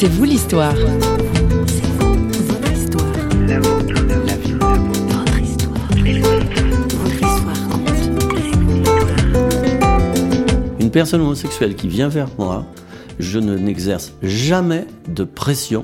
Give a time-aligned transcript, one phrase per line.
[0.00, 0.76] C'est vous l'histoire.
[10.78, 12.64] Une personne homosexuelle qui vient vers moi,
[13.18, 15.82] je ne n'exerce jamais de pression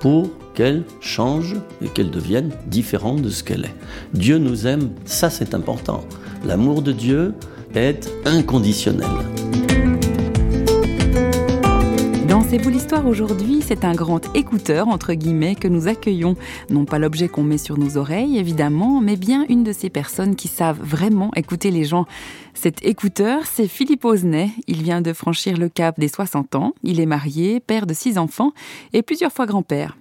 [0.00, 3.74] pour qu'elle change et qu'elle devienne différente de ce qu'elle est.
[4.14, 6.04] Dieu nous aime, ça c'est important.
[6.44, 7.34] L'amour de Dieu
[7.76, 9.06] est inconditionnel.
[12.54, 16.36] C'est vous l'histoire aujourd'hui, c'est un grand écouteur, entre guillemets, que nous accueillons.
[16.70, 20.36] Non pas l'objet qu'on met sur nos oreilles, évidemment, mais bien une de ces personnes
[20.36, 22.06] qui savent vraiment écouter les gens.
[22.54, 24.50] Cet écouteur, c'est Philippe Osnay.
[24.68, 26.72] Il vient de franchir le cap des 60 ans.
[26.82, 28.52] Il est marié, père de six enfants
[28.92, 29.96] et plusieurs fois grand-père.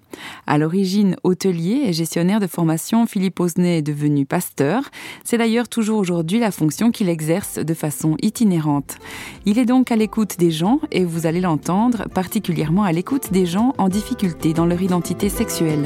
[0.46, 4.84] À l'origine hôtelier et gestionnaire de formation, Philippe Osnay est devenu pasteur.
[5.24, 8.98] C'est d'ailleurs toujours aujourd'hui la fonction qu'il exerce de façon itinérante.
[9.46, 13.48] Il est donc à l'écoute des gens et vous allez l'entendre, particulièrement à l'écoute des
[13.48, 15.84] gens en difficulté dans leur identité sexuelle.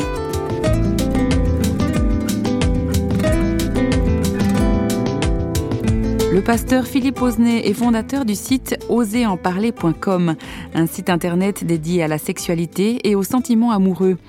[6.38, 10.36] Le pasteur Philippe Osnay est fondateur du site oserenparler.com,
[10.76, 14.20] un site internet dédié à la sexualité et aux sentiments amoureux.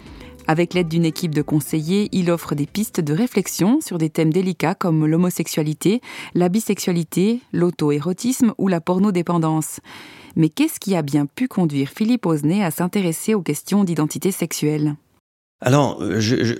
[0.46, 4.32] Avec l'aide d'une équipe de conseillers, il offre des pistes de réflexion sur des thèmes
[4.32, 6.00] délicats comme l'homosexualité,
[6.32, 9.80] la bisexualité, l'auto-érotisme ou la pornodépendance.
[10.34, 14.96] Mais qu'est-ce qui a bien pu conduire Philippe Osnay à s'intéresser aux questions d'identité sexuelle?
[15.60, 16.00] Alors,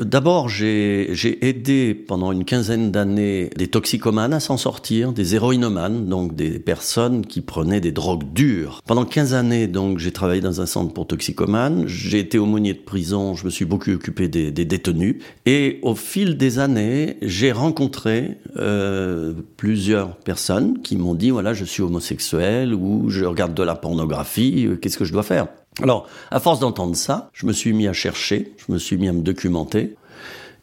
[0.00, 6.34] d'abord, j'ai aidé pendant une quinzaine d'années des toxicomanes à s'en sortir, des héroïnomanes, donc
[6.34, 8.82] des personnes qui prenaient des drogues dures.
[8.86, 11.84] Pendant 15 années, donc, j'ai travaillé dans un centre pour toxicomanes.
[11.86, 13.36] J'ai été aumônier de prison.
[13.36, 15.22] Je me suis beaucoup occupé des, détenus.
[15.46, 21.64] Et au fil des années, j'ai rencontré euh, plusieurs personnes qui m'ont dit voilà, je
[21.64, 24.66] suis homosexuel ou je regarde de la pornographie.
[24.66, 25.46] Euh, qu'est-ce que je dois faire?
[25.82, 29.08] Alors, à force d'entendre ça, je me suis mis à chercher, je me suis mis
[29.08, 29.94] à me documenter.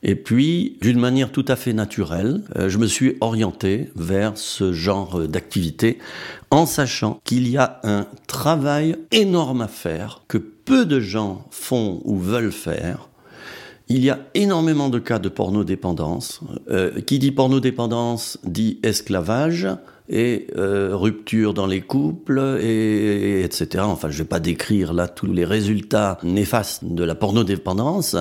[0.04, 4.74] Et puis, d'une manière tout à fait naturelle, euh, je me suis orienté vers ce
[4.74, 5.98] genre d'activité
[6.52, 12.02] en sachant qu'il y a un travail énorme à faire que peu de gens font
[12.04, 13.10] ou veulent faire.
[13.88, 16.42] Il y a énormément de cas de pornodépendance.
[16.70, 19.68] Euh, qui dit pornodépendance dit esclavage
[20.10, 23.84] et euh, rupture dans les couples, et, etc.
[23.88, 28.16] Enfin, je vais pas décrire là tous les résultats néfastes de la pornodépendance.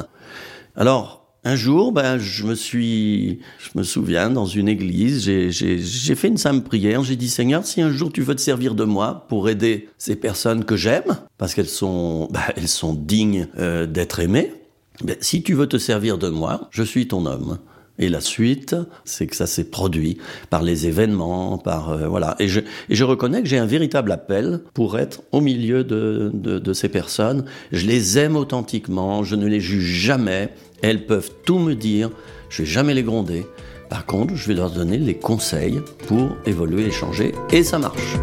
[0.77, 6.29] Alors, un jour, ben, je me suis, je me souviens, dans une église, j'ai fait
[6.29, 7.03] une simple prière.
[7.03, 10.17] J'ai dit, Seigneur, si un jour tu veux te servir de moi pour aider ces
[10.17, 14.55] personnes que j'aime, parce qu'elles sont, ben, elles sont dignes euh, d'être aimées,
[15.03, 17.59] ben, si tu veux te servir de moi, je suis ton homme.
[17.99, 18.75] Et la suite,
[19.05, 20.19] c'est que ça s'est produit
[20.51, 22.35] par les événements, par euh, voilà.
[22.41, 27.45] Et je, reconnais que j'ai un véritable appel pour être au milieu de, ces personnes.
[27.71, 30.49] Je les aime authentiquement, je ne les juge jamais.
[30.83, 32.11] Elles peuvent tout me dire,
[32.49, 33.47] je vais jamais les gronder.
[33.89, 38.17] Par contre, je vais leur donner les conseils pour évoluer et changer, et ça marche.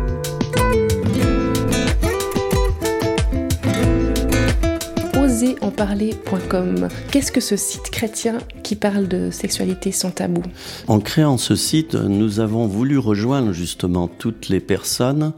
[5.41, 6.87] oserenparler.com.
[7.11, 10.43] Qu'est-ce que ce site chrétien qui parle de sexualité sans tabou?
[10.87, 15.33] En créant ce site, nous avons voulu rejoindre justement toutes les personnes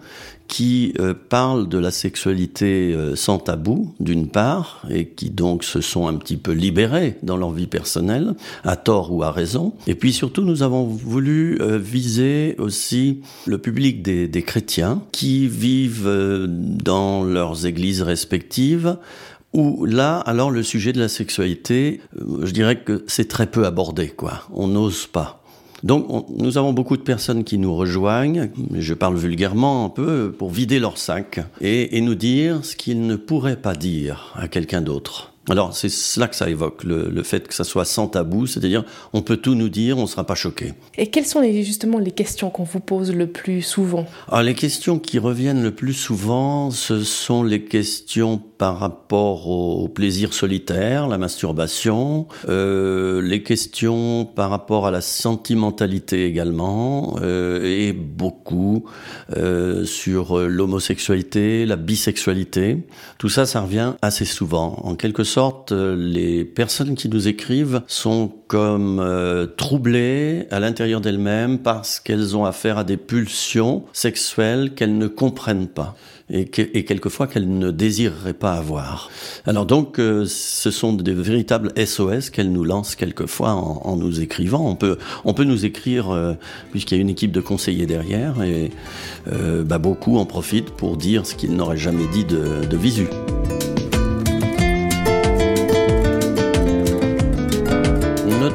[0.48, 5.82] qui euh, parlent de la sexualité euh, sans tabou, d'une part, et qui donc se
[5.82, 9.74] sont un petit peu libérés dans leur vie personnelle, à tort ou à raison.
[9.88, 15.48] Et puis surtout, nous avons voulu euh, viser aussi le public des, des chrétiens qui
[15.48, 16.10] vivent
[16.48, 18.98] dans leurs églises respectives
[19.54, 23.66] où là, alors le sujet de la sexualité, euh, je dirais que c'est très peu
[23.66, 24.44] abordé, quoi.
[24.54, 25.44] On n'ose pas.
[25.84, 30.50] Donc, nous avons beaucoup de personnes qui nous rejoignent, je parle vulgairement un peu, pour
[30.50, 34.82] vider leur sac et, et nous dire ce qu'ils ne pourraient pas dire à quelqu'un
[34.82, 35.33] d'autre.
[35.50, 39.22] Alors c'est cela que ça évoque, le, fait que ça soit sans tabou, c'est-à-dire on
[39.22, 40.74] peut tout nous dire, on ne sera pas choqué.
[40.98, 44.06] Et quelles sont les, justement les questions qu'on vous pose le plus souvent?
[44.30, 49.90] Alors, Les questions qui reviennent le plus souvent, ce sont les questions par rapport au
[49.90, 57.92] plaisir solitaire, la masturbation, euh, les questions par rapport à la sentimentalité également, euh, et
[57.92, 58.86] beaucoup
[59.36, 62.88] euh, sur l'homosexualité, la bisexualité.
[63.18, 64.80] Tout ça, ça revient assez souvent.
[64.84, 65.33] En quelque sorte,
[65.72, 72.46] les personnes qui nous écrivent sont comme euh, troublées à l'intérieur d'elles-mêmes parce qu'elles ont
[72.46, 75.96] affaire à des pulsions sexuelles qu'elles ne comprennent pas
[76.30, 79.10] et, quelquefois qu'elles ne désireraient pas avoir.
[79.46, 84.68] Alors donc, euh, ce sont des véritables SOS qu'elles nous lancent quelquefois en, nous écrivant.
[84.68, 86.34] On peut, on peut nous écrire euh,
[86.72, 88.72] puisqu'il y a une équipe de conseillers derrière et
[89.66, 93.08] bah, beaucoup en profitent pour dire ce qu'ils n'auraient jamais dit de visu.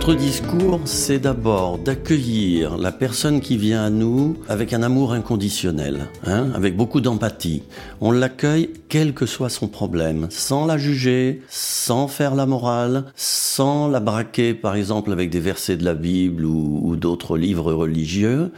[0.09, 6.09] Notre discours, c'est d'abord d'accueillir la personne qui vient à nous avec un amour inconditionnel,
[6.25, 7.63] hein, avec beaucoup d'empathie.
[8.01, 13.87] On l'accueille quel que soit son problème, sans la juger, sans faire la morale, sans
[13.87, 18.51] la braquer par exemple avec des versets de la Bible ou, d'autres livres religieux.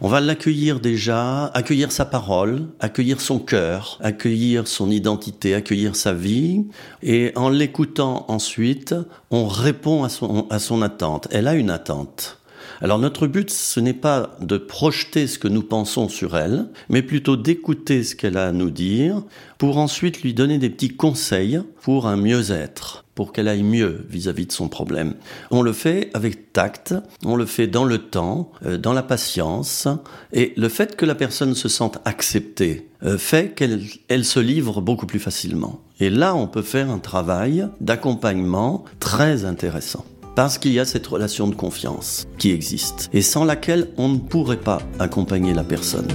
[0.00, 6.12] On va l'accueillir déjà, accueillir sa parole, accueillir son cœur, accueillir son identité, accueillir sa
[6.12, 6.66] vie,
[7.02, 8.94] et en l'écoutant ensuite,
[9.30, 10.82] on répond à son, à son
[11.30, 12.38] Elle a une attente.
[12.82, 17.02] Alors notre but, ce n'est pas de projeter ce que nous pensons sur elle, mais
[17.02, 19.22] plutôt d'écouter ce qu'elle a à nous dire,
[19.58, 24.46] pour ensuite lui donner des petits conseils pour un mieux-être, pour qu'elle aille mieux vis-à-vis
[24.46, 25.14] de son problème.
[25.50, 26.94] On le fait avec tact,
[27.24, 29.88] on le fait dans le temps, euh, dans la patience,
[30.32, 34.82] et le fait que la personne se sente acceptée euh, fait qu'elle elle se livre
[34.82, 35.80] beaucoup plus facilement.
[35.98, 40.04] Et là, on peut faire un travail d'accompagnement très intéressant
[40.36, 44.18] parce qu'il y a cette relation de confiance qui existe et sans laquelle on ne
[44.18, 46.06] pourrait pas accompagner la personne.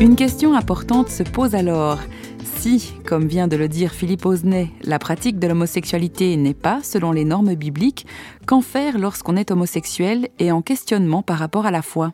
[0.00, 1.98] Une question importante se pose alors.
[2.58, 7.12] Si, comme vient de le dire Philippe Osnay, la pratique de l'homosexualité n'est pas selon
[7.12, 8.06] les normes bibliques,
[8.46, 12.12] qu'en faire lorsqu'on est homosexuel et en questionnement par rapport à la foi?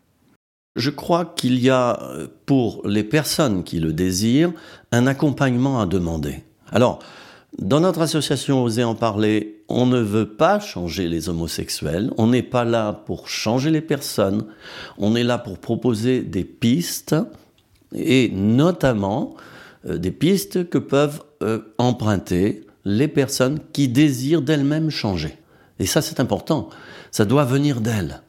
[0.76, 1.98] Je crois qu'il y a,
[2.44, 4.52] pour les personnes qui le désirent,
[4.92, 6.45] un accompagnement à demander.
[6.72, 6.98] Alors,
[7.58, 12.42] dans notre association Oser en parler, on ne veut pas changer les homosexuels, on n'est
[12.42, 14.46] pas là pour changer les personnes,
[14.98, 17.16] on est là pour proposer des pistes,
[17.94, 19.34] et notamment
[19.86, 25.38] euh, des pistes que peuvent euh, emprunter les personnes qui désirent d'elles-mêmes changer.
[25.78, 26.68] Et ça, c'est important.
[27.10, 28.22] Ça doit venir d'elles.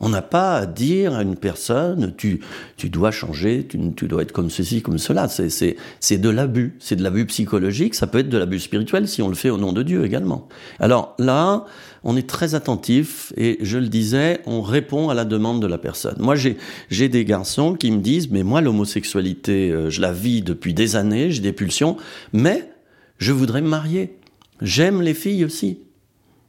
[0.00, 2.40] On n'a pas à dire à une personne, tu,
[2.76, 5.26] tu dois changer, tu, tu dois être comme ceci, comme cela.
[5.28, 6.76] C'est de l'abus.
[6.78, 7.96] C'est de l'abus psychologique.
[7.96, 10.48] Ça peut être de l'abus spirituel si on le fait au nom de Dieu également.
[10.78, 11.64] Alors là,
[12.04, 15.78] on est très attentif et je le disais, on répond à la demande de la
[15.78, 16.16] personne.
[16.20, 20.74] Moi, j'ai des garçons qui me disent, mais moi, l'homosexualité, euh, je la vis depuis
[20.74, 21.96] des années, j'ai des pulsions,
[22.32, 22.70] mais
[23.18, 24.16] je voudrais me marier.
[24.62, 25.80] J'aime les filles aussi.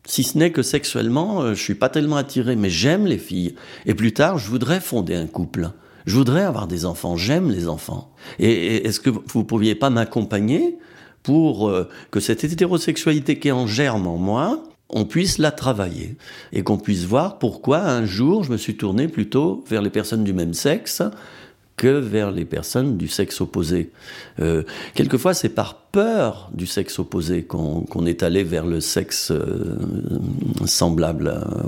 [0.10, 3.54] Si ce n'est que sexuellement, euh, je suis pas tellement attiré, mais j'aime les filles.
[3.86, 5.70] Et plus tard, je voudrais fonder un couple.
[6.08, 7.16] Je voudrais avoir des enfants.
[7.16, 8.12] J'aime les enfants.
[8.40, 10.80] Et, est-ce que vous pourriez pas m'accompagner
[11.22, 16.18] pour euh, que cette hétérosexualité qui est en germe en moi, on puisse la travailler
[16.54, 20.24] et qu'on puisse voir pourquoi un jour je me suis tourné plutôt vers les personnes
[20.24, 21.04] du même sexe
[21.80, 23.92] que vers les personnes du sexe opposé.
[24.42, 24.64] Euh,
[24.96, 29.78] quelquefois, c'est par peur du sexe opposé qu'on est allé vers le sexe euh,
[30.66, 31.68] semblable euh,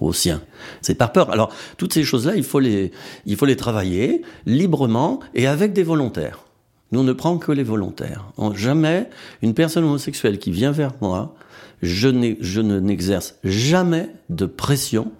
[0.00, 0.42] au, sien.
[0.82, 1.30] C'est par peur.
[1.30, 2.90] Alors, toutes ces choses-là, il, faut les,
[3.26, 6.40] il faut les travailler librement et avec des volontaires.
[6.90, 8.24] Nous, on ne prend que les volontaires.
[8.56, 9.08] Jamais
[9.40, 11.36] une personne homosexuelle qui vient vers moi,
[11.80, 15.12] je, je ne n'exerce jamais de pression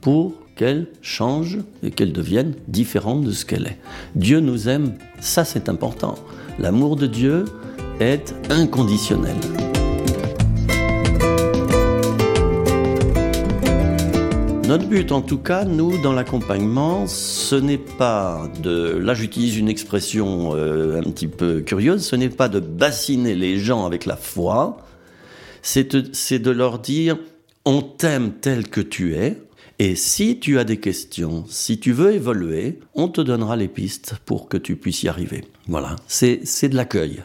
[0.00, 3.78] pour qu'elle change et qu'elle devienne différente de ce qu'elle est.
[4.14, 6.14] Dieu nous aime, ça c'est important.
[6.58, 7.44] L'amour de Dieu
[8.00, 9.36] est inconditionnel.
[14.70, 19.68] Notre but, en tout cas, nous, dans l'accompagnement, ce n'est pas de, là j'utilise une
[19.68, 24.14] expression euh, un petit peu curieuse, ce n'est pas de bassiner les gens avec la
[24.14, 24.76] foi,
[25.62, 27.18] c'est de leur dire,
[27.64, 29.38] on t'aime tel que tu es,
[29.80, 34.16] et si tu as des questions, si tu veux évoluer, on te donnera les pistes
[34.26, 35.42] pour que tu puisses y arriver.
[35.68, 37.24] Voilà, c'est de l'accueil.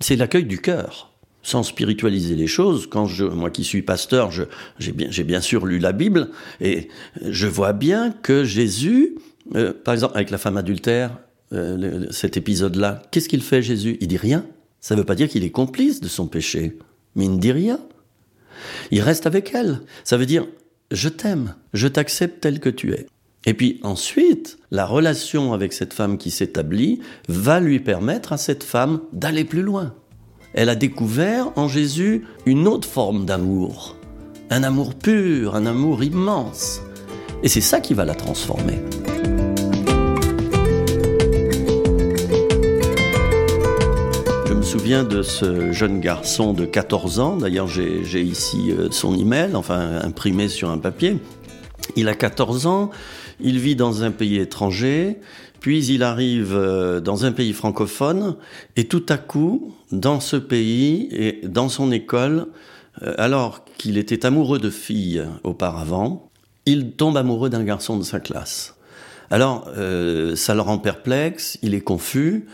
[0.00, 1.12] C'est l'accueil du cœur.
[1.42, 5.78] Sans spiritualiser les choses, quand je, moi qui suis pasteur, j'ai bien, bien sûr lu
[5.78, 6.30] la Bible
[6.62, 6.88] et
[7.20, 9.18] je vois bien que Jésus,
[9.54, 11.18] euh, par exemple avec la femme adultère,
[11.52, 13.98] euh, cet épisode-là, qu'est-ce qu'il fait Jésus?
[14.00, 14.46] Il dit rien.
[14.80, 16.78] Ça ne veut pas dire qu'il est complice de son péché,
[17.14, 17.78] mais il ne dit rien.
[18.90, 19.80] Il reste avec elle.
[20.04, 20.46] Ça veut dire,
[20.90, 23.06] je t'aime, je t'accepte tel que tu es.
[23.46, 28.64] Et puis ensuite, la relation avec cette femme qui s'établit va lui permettre à cette
[28.64, 29.94] femme d'aller plus loin.
[30.52, 33.96] Elle a découvert en Jésus une autre forme d'amour,
[34.50, 36.80] un amour pur, un amour immense.
[37.42, 38.80] Et c'est ça qui va la transformer.
[44.70, 49.98] Souviens de ce jeune garçon de 14 ans, d'ailleurs j'ai ici euh, son email, enfin
[50.00, 51.18] imprimé sur un papier.
[51.96, 52.90] Il a 14 ans,
[53.40, 55.18] il vit dans un pays étranger,
[55.58, 58.36] puis il arrive euh, dans un pays francophone,
[58.76, 62.46] et tout à coup, dans ce pays et dans son école,
[63.02, 66.30] euh, alors qu'il était amoureux de filles auparavant,
[66.64, 68.76] il tombe amoureux d'un garçon de sa classe.
[69.32, 69.68] Alors,
[70.34, 72.46] ça le rend perplexe, il est confus.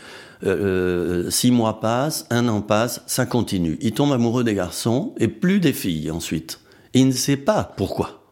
[0.45, 3.77] Euh, euh, six mois passent, un an passe, ça continue.
[3.81, 6.59] Il tombe amoureux des garçons et plus des filles ensuite.
[6.93, 8.23] il ne sait pas pourquoi.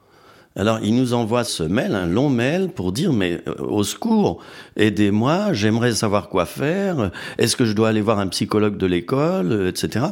[0.55, 4.41] Alors il nous envoie ce mail, un long mail, pour dire mais au secours,
[4.77, 9.67] aidez-moi, j'aimerais savoir quoi faire, est-ce que je dois aller voir un psychologue de l'école,
[9.67, 10.05] etc.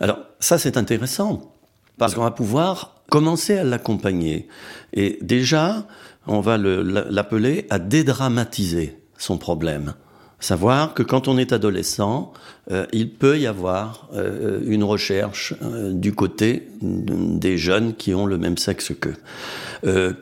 [0.00, 1.54] Alors ça c'est intéressant,
[1.96, 4.48] parce qu'on va pouvoir commencer à l'accompagner.
[4.92, 5.86] Et déjà,
[6.26, 9.94] on va l'appeler à dédramatiser son problème.
[10.40, 12.32] Savoir que quand on est adolescent,
[12.70, 18.26] euh, il peut y avoir euh, une recherche euh, du côté des jeunes qui ont
[18.26, 19.16] le même sexe qu'eux.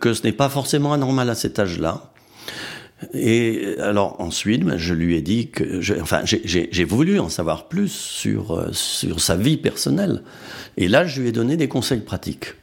[0.01, 2.13] que ce n'est pas forcément anormal à cet âge-là,
[3.15, 7.91] et alors ensuite, ben, je lui ai dit que, enfin, j'ai voulu en savoir plus
[7.91, 10.23] sur sur sa vie personnelle.
[10.77, 12.55] Et là, je lui ai donné des conseils pratiques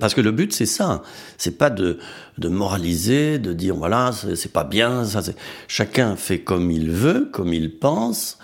[0.00, 1.02] parce que le but, c'est ça.
[1.38, 1.98] C'est pas de,
[2.38, 5.04] moraliser, de dire voilà, c'est pas bien.
[5.04, 5.22] Ça,
[5.68, 8.38] Chacun fait comme il veut, comme il pense,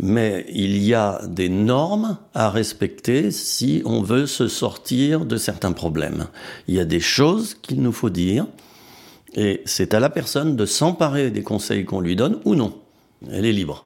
[0.00, 5.72] mais il y a des normes à respecter si on veut se sortir de certains
[5.72, 6.26] problèmes.
[6.68, 8.46] Il y a des choses qu'il nous faut dire,
[9.34, 12.78] et c'est à la personne de s'emparer des conseils qu'on lui donne ou non.
[13.30, 13.84] Elle est libre.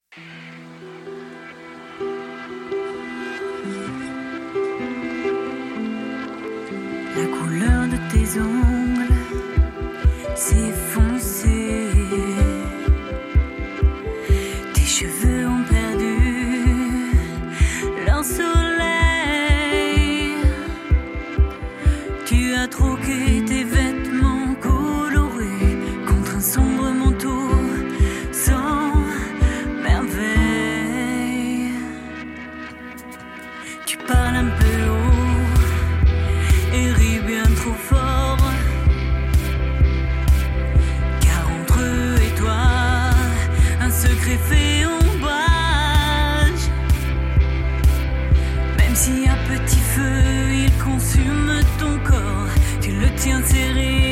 [53.25, 54.08] Bien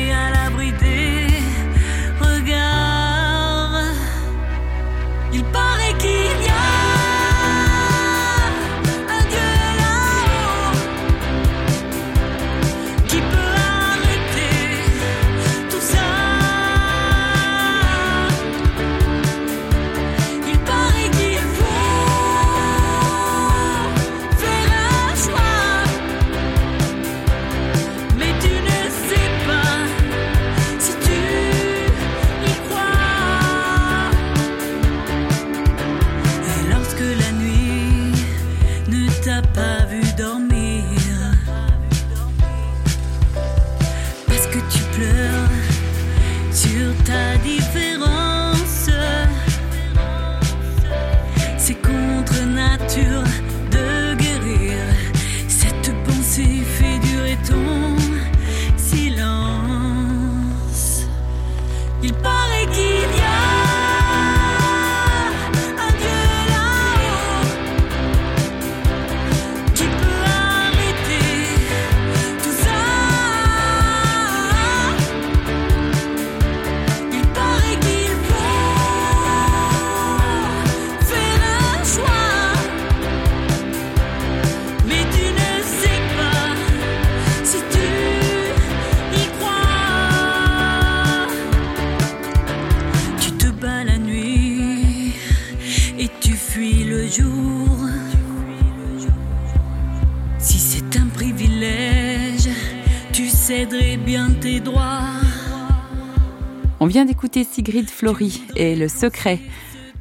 [106.87, 109.39] On vient d'écouter Sigrid Flory et Le Secret.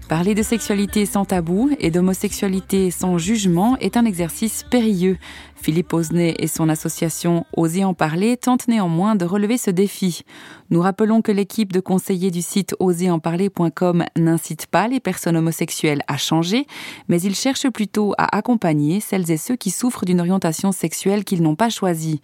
[0.09, 5.19] Parler de sexualité sans tabou et d'homosexualité sans jugement est un exercice périlleux.
[5.57, 10.23] Philippe Osnay et son association Oser en parler tentent néanmoins de relever ce défi.
[10.71, 16.16] Nous rappelons que l'équipe de conseillers du site oserenparler.com n'incite pas les personnes homosexuelles à
[16.16, 16.69] changer,
[17.09, 21.43] mais ils cherchent plutôt à accompagner celles et ceux qui souffrent d'une orientation sexuelle qu'ils
[21.43, 22.21] n'ont pas choisie.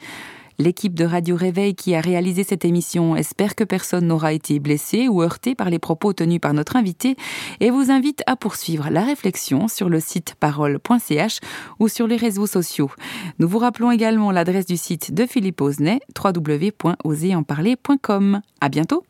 [0.62, 5.09] L'équipe de Radio Réveil qui a réalisé cette émission espère que personne n'aura été blessé
[5.09, 7.16] ou heurté par les propos tenus par notre invité
[7.59, 11.40] et vous invite à poursuivre la réflexion sur le site parole.ch
[11.81, 12.92] ou sur les réseaux sociaux.
[13.40, 18.40] Nous vous rappelons également l'adresse du site de Philippe Osnay, www.oserenparler.com.
[18.61, 19.02] À bientôt!